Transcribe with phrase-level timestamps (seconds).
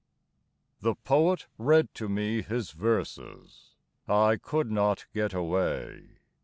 [0.81, 3.75] HE Poet read to me his verses
[4.07, 6.17] (I could not get away).